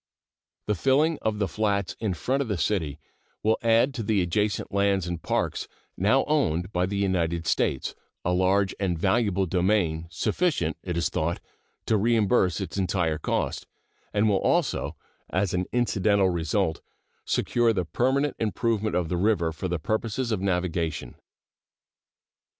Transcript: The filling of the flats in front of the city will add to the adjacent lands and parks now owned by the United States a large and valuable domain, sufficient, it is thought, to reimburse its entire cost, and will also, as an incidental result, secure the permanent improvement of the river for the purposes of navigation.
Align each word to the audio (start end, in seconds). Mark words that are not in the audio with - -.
The 0.65 0.73
filling 0.73 1.19
of 1.21 1.37
the 1.37 1.47
flats 1.47 1.95
in 1.99 2.15
front 2.15 2.41
of 2.41 2.47
the 2.47 2.57
city 2.57 2.97
will 3.43 3.59
add 3.61 3.93
to 3.93 4.01
the 4.01 4.23
adjacent 4.23 4.73
lands 4.73 5.05
and 5.05 5.21
parks 5.21 5.67
now 5.95 6.25
owned 6.25 6.73
by 6.73 6.87
the 6.87 6.97
United 6.97 7.45
States 7.45 7.93
a 8.25 8.33
large 8.33 8.73
and 8.79 8.97
valuable 8.97 9.45
domain, 9.45 10.07
sufficient, 10.09 10.75
it 10.81 10.97
is 10.97 11.09
thought, 11.09 11.39
to 11.85 11.97
reimburse 11.97 12.59
its 12.59 12.77
entire 12.79 13.19
cost, 13.19 13.67
and 14.11 14.27
will 14.27 14.41
also, 14.41 14.95
as 15.29 15.53
an 15.53 15.67
incidental 15.71 16.29
result, 16.31 16.81
secure 17.23 17.71
the 17.71 17.85
permanent 17.85 18.35
improvement 18.39 18.95
of 18.95 19.07
the 19.07 19.17
river 19.17 19.51
for 19.51 19.67
the 19.67 19.77
purposes 19.77 20.31
of 20.31 20.41
navigation. 20.41 21.13